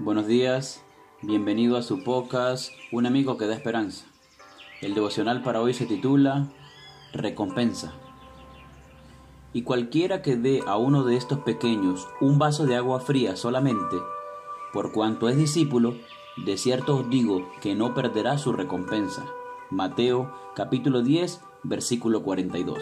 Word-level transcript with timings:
Buenos 0.00 0.26
días, 0.26 0.84
bienvenido 1.22 1.76
a 1.76 1.82
su 1.82 2.02
podcast 2.02 2.72
Un 2.90 3.06
amigo 3.06 3.36
que 3.36 3.46
da 3.46 3.54
esperanza. 3.54 4.06
El 4.80 4.92
devocional 4.92 5.44
para 5.44 5.60
hoy 5.60 5.72
se 5.72 5.86
titula 5.86 6.48
Recompensa. 7.12 7.92
Y 9.52 9.62
cualquiera 9.62 10.20
que 10.20 10.34
dé 10.34 10.62
a 10.66 10.76
uno 10.78 11.04
de 11.04 11.16
estos 11.16 11.38
pequeños 11.38 12.08
un 12.20 12.40
vaso 12.40 12.66
de 12.66 12.74
agua 12.74 12.98
fría 12.98 13.36
solamente, 13.36 13.96
por 14.72 14.90
cuanto 14.90 15.28
es 15.28 15.36
discípulo, 15.36 15.94
de 16.44 16.56
cierto 16.56 16.96
os 16.96 17.08
digo 17.08 17.48
que 17.60 17.76
no 17.76 17.94
perderá 17.94 18.36
su 18.36 18.52
recompensa. 18.52 19.24
Mateo 19.70 20.34
capítulo 20.56 21.02
10, 21.02 21.40
versículo 21.62 22.24
42. 22.24 22.80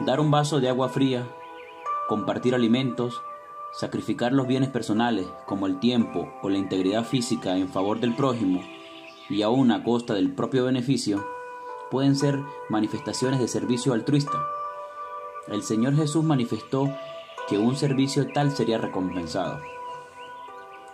Dar 0.00 0.18
un 0.18 0.30
vaso 0.30 0.60
de 0.60 0.70
agua 0.70 0.88
fría, 0.88 1.28
compartir 2.08 2.54
alimentos, 2.54 3.20
sacrificar 3.72 4.32
los 4.32 4.46
bienes 4.46 4.70
personales 4.70 5.26
como 5.46 5.66
el 5.66 5.78
tiempo 5.78 6.28
o 6.42 6.48
la 6.48 6.58
integridad 6.58 7.04
física 7.04 7.56
en 7.56 7.68
favor 7.68 8.00
del 8.00 8.14
prójimo 8.14 8.60
y 9.28 9.42
aún 9.42 9.70
a 9.70 9.84
costa 9.84 10.14
del 10.14 10.32
propio 10.32 10.64
beneficio, 10.64 11.24
pueden 11.90 12.16
ser 12.16 12.40
manifestaciones 12.68 13.40
de 13.40 13.48
servicio 13.48 13.92
altruista. 13.92 14.38
El 15.48 15.62
Señor 15.62 15.96
Jesús 15.96 16.24
manifestó 16.24 16.94
que 17.48 17.58
un 17.58 17.76
servicio 17.76 18.28
tal 18.32 18.50
sería 18.50 18.78
recompensado. 18.78 19.60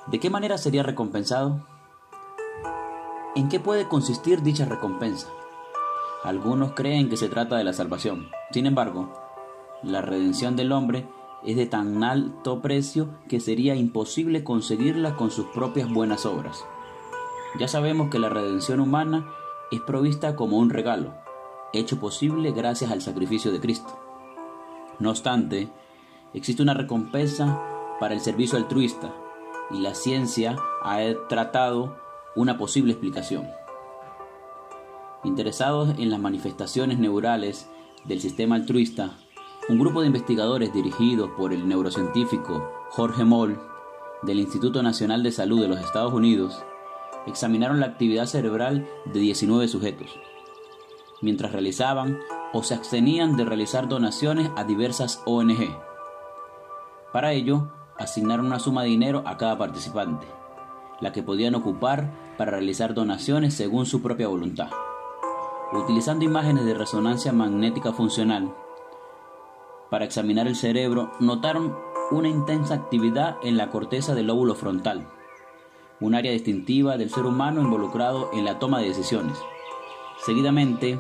¿De 0.07 0.21
qué 0.21 0.31
manera 0.31 0.59
sería 0.59 0.83
recompensado? 0.83 1.67
¿En 3.35 3.49
qué 3.49 3.59
puede 3.59 3.89
consistir 3.89 4.43
dicha 4.43 4.65
recompensa? 4.65 5.29
Algunos 6.23 6.73
creen 6.73 7.09
que 7.09 7.17
se 7.17 7.29
trata 7.29 7.57
de 7.57 7.65
la 7.65 7.73
salvación. 7.73 8.29
Sin 8.51 8.67
embargo, 8.67 9.13
la 9.83 10.01
redención 10.01 10.57
del 10.57 10.73
hombre 10.73 11.07
es 11.45 11.57
de 11.57 11.67
tan 11.67 12.03
alto 12.03 12.63
precio 12.63 13.09
que 13.29 13.41
sería 13.41 13.75
imposible 13.75 14.45
conseguirla 14.45 15.17
con 15.17 15.31
sus 15.31 15.47
propias 15.47 15.93
buenas 15.93 16.27
obras. 16.27 16.65
Ya 17.59 17.69
sabemos 17.69 18.11
que 18.11 18.19
la 18.19 18.29
redención 18.29 18.81
humana 18.81 19.27
es 19.71 19.81
provista 19.81 20.37
como 20.37 20.59
un 20.59 20.71
regalo, 20.71 21.15
hecho 21.73 22.01
posible 22.01 22.53
gracias 22.53 22.91
al 22.91 23.03
sacrificio 23.03 23.53
de 23.53 23.61
Cristo. 23.61 23.99
No 24.99 25.11
obstante, 25.11 25.69
existe 26.33 26.63
una 26.63 26.75
recompensa 26.75 27.61
para 28.01 28.15
el 28.15 28.21
servicio 28.21 28.59
altruista 28.59 29.15
y 29.71 29.81
la 29.81 29.95
ciencia 29.95 30.57
ha 30.83 30.99
tratado 31.29 31.97
una 32.37 32.59
posible 32.59 32.93
explicación. 32.93 33.47
Interesados 35.25 35.99
en 35.99 36.11
las 36.11 36.21
manifestaciones 36.21 36.99
neurales 36.99 37.69
del 38.05 38.21
sistema 38.21 38.57
altruista, 38.57 39.17
un 39.67 39.79
grupo 39.79 40.03
de 40.03 40.09
investigadores 40.09 40.75
dirigidos 40.75 41.31
por 41.31 41.55
el 41.55 41.67
neurocientífico 41.67 42.71
Jorge 42.91 43.25
Moll 43.25 43.59
del 44.23 44.39
Instituto 44.39 44.83
Nacional 44.83 45.23
de 45.23 45.33
Salud 45.33 45.61
de 45.63 45.69
los 45.69 45.81
Estados 45.81 46.13
Unidos 46.13 46.63
examinaron 47.27 47.81
la 47.81 47.87
actividad 47.87 48.27
cerebral 48.27 48.87
de 49.07 49.21
19 49.21 49.69
sujetos, 49.69 50.21
mientras 51.23 51.53
realizaban 51.53 52.19
o 52.53 52.63
se 52.63 52.75
abstenían 52.75 53.39
de 53.39 53.47
realizar 53.47 53.89
donaciones 53.89 54.51
a 54.55 54.65
diversas 54.65 55.23
ONG. 55.25 55.75
Para 57.11 57.33
ello, 57.33 57.73
asignaron 57.99 58.47
una 58.47 58.59
suma 58.59 58.83
de 58.83 58.91
dinero 58.91 59.23
a 59.25 59.39
cada 59.39 59.57
participante, 59.57 60.27
la 61.01 61.13
que 61.13 61.23
podían 61.23 61.55
ocupar 61.55 62.11
para 62.37 62.51
realizar 62.51 62.93
donaciones 62.93 63.55
según 63.55 63.87
su 63.87 64.03
propia 64.03 64.29
voluntad. 64.29 64.69
Utilizando 65.73 66.27
imágenes 66.27 66.67
de 66.67 66.75
resonancia 66.75 67.33
magnética 67.33 67.93
funcional, 67.93 68.55
para 69.95 70.07
examinar 70.07 70.49
el 70.49 70.57
cerebro, 70.57 71.13
notaron 71.21 71.73
una 72.11 72.29
intensa 72.29 72.75
actividad 72.75 73.37
en 73.45 73.57
la 73.57 73.71
corteza 73.71 74.13
del 74.17 74.27
lóbulo 74.27 74.57
frontal, 74.57 75.07
un 76.01 76.17
área 76.17 76.33
distintiva 76.33 76.97
del 76.97 77.11
ser 77.11 77.27
humano 77.27 77.61
involucrado 77.61 78.29
en 78.33 78.45
la 78.45 78.59
toma 78.59 78.81
de 78.81 78.89
decisiones. 78.89 79.39
Seguidamente, 80.27 80.99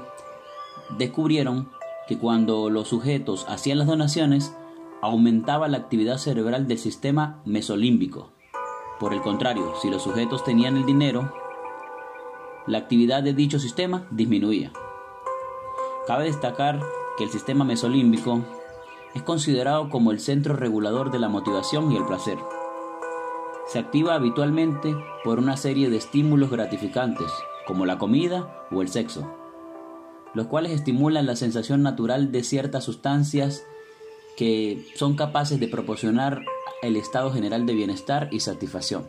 descubrieron 0.96 1.72
que 2.06 2.18
cuando 2.18 2.70
los 2.70 2.86
sujetos 2.86 3.46
hacían 3.48 3.78
las 3.78 3.88
donaciones, 3.88 4.54
aumentaba 5.02 5.66
la 5.66 5.78
actividad 5.78 6.18
cerebral 6.18 6.68
del 6.68 6.78
sistema 6.78 7.42
mesolímbico. 7.44 8.30
Por 9.00 9.12
el 9.12 9.22
contrario, 9.22 9.74
si 9.82 9.90
los 9.90 10.04
sujetos 10.04 10.44
tenían 10.44 10.76
el 10.76 10.86
dinero, 10.86 11.34
la 12.68 12.78
actividad 12.78 13.24
de 13.24 13.34
dicho 13.34 13.58
sistema 13.58 14.06
disminuía. 14.12 14.72
Cabe 16.06 16.26
destacar 16.26 16.78
que 17.18 17.24
el 17.24 17.30
sistema 17.30 17.64
mesolímbico 17.64 18.44
es 19.14 19.22
considerado 19.22 19.88
como 19.88 20.10
el 20.10 20.20
centro 20.20 20.56
regulador 20.56 21.10
de 21.10 21.18
la 21.18 21.28
motivación 21.28 21.92
y 21.92 21.96
el 21.96 22.04
placer. 22.04 22.38
Se 23.66 23.78
activa 23.78 24.14
habitualmente 24.14 24.94
por 25.22 25.38
una 25.38 25.56
serie 25.56 25.88
de 25.88 25.96
estímulos 25.96 26.50
gratificantes, 26.50 27.30
como 27.66 27.86
la 27.86 27.96
comida 27.96 28.66
o 28.70 28.82
el 28.82 28.88
sexo, 28.88 29.34
los 30.34 30.48
cuales 30.48 30.72
estimulan 30.72 31.26
la 31.26 31.36
sensación 31.36 31.82
natural 31.82 32.32
de 32.32 32.42
ciertas 32.42 32.84
sustancias 32.84 33.64
que 34.36 34.84
son 34.96 35.14
capaces 35.14 35.60
de 35.60 35.68
proporcionar 35.68 36.42
el 36.82 36.96
estado 36.96 37.32
general 37.32 37.66
de 37.66 37.74
bienestar 37.74 38.28
y 38.32 38.40
satisfacción. 38.40 39.08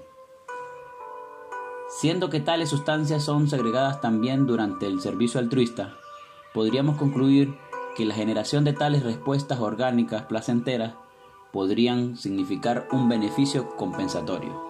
Siendo 1.89 2.29
que 2.29 2.39
tales 2.39 2.69
sustancias 2.69 3.23
son 3.23 3.49
segregadas 3.49 4.01
también 4.01 4.45
durante 4.45 4.85
el 4.85 5.01
servicio 5.01 5.39
altruista, 5.39 5.97
podríamos 6.53 6.97
concluir 6.97 7.55
que 7.95 8.05
la 8.05 8.13
generación 8.13 8.63
de 8.63 8.73
tales 8.73 9.03
respuestas 9.03 9.59
orgánicas 9.59 10.23
placenteras 10.23 10.93
podrían 11.51 12.17
significar 12.17 12.87
un 12.91 13.07
beneficio 13.07 13.75
compensatorio. 13.77 14.61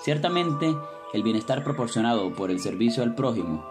Ciertamente, 0.00 0.74
el 1.12 1.22
bienestar 1.22 1.62
proporcionado 1.62 2.32
por 2.32 2.50
el 2.50 2.58
servicio 2.58 3.02
al 3.02 3.14
prójimo 3.14 3.64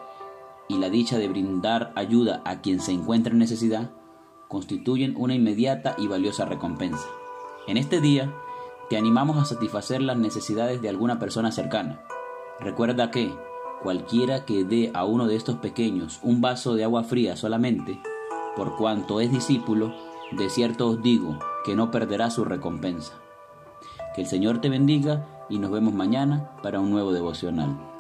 y 0.70 0.78
la 0.78 0.90
dicha 0.90 1.18
de 1.18 1.28
brindar 1.28 1.92
ayuda 1.96 2.42
a 2.46 2.62
quien 2.62 2.80
se 2.80 2.92
encuentra 2.92 3.34
en 3.34 3.40
necesidad 3.40 3.92
constituyen 4.48 5.16
una 5.18 5.34
inmediata 5.34 5.96
y 5.98 6.08
valiosa 6.08 6.46
recompensa. 6.46 7.08
En 7.68 7.78
este 7.78 8.00
día, 8.00 8.34
te 8.90 8.98
animamos 8.98 9.38
a 9.38 9.46
satisfacer 9.46 10.02
las 10.02 10.18
necesidades 10.18 10.82
de 10.82 10.90
alguna 10.90 11.18
persona 11.18 11.52
cercana. 11.52 12.02
Recuerda 12.60 13.10
que 13.10 13.34
cualquiera 13.82 14.46
que 14.46 14.64
dé 14.64 14.92
a 14.94 15.06
uno 15.06 15.28
de 15.28 15.36
estos 15.36 15.58
pequeños 15.58 16.20
un 16.22 16.42
vaso 16.42 16.76
de 16.76 16.84
agua 16.84 17.04
fría 17.04 17.36
solamente, 17.36 18.00
por 18.56 18.76
cuanto 18.78 19.20
es 19.20 19.32
discípulo, 19.32 19.94
de 20.32 20.50
cierto 20.50 20.88
os 20.88 21.02
digo 21.02 21.40
que 21.66 21.76
no 21.76 21.92
perderá 21.92 22.30
su 22.30 22.46
recompensa. 22.46 23.14
Que 24.16 24.22
el 24.22 24.28
Señor 24.28 24.62
te 24.62 24.70
bendiga 24.70 25.46
y 25.50 25.60
nos 25.60 25.72
vemos 25.72 25.94
mañana 25.94 26.52
para 26.62 26.80
un 26.80 26.92
nuevo 26.92 27.12
devocional. 27.12 27.93